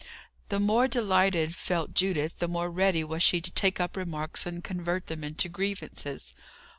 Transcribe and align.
The 0.49 0.59
more 0.59 0.87
delighted 0.87 1.53
felt 1.53 1.93
Judith, 1.93 2.39
the 2.39 2.47
more 2.47 2.71
ready 2.71 3.03
was 3.03 3.21
she 3.21 3.39
to 3.39 3.51
take 3.51 3.79
up 3.79 3.95
remarks 3.95 4.47
and 4.47 4.63
convert 4.63 5.05
them 5.05 5.23
into 5.23 5.47
grievances. 5.47 6.33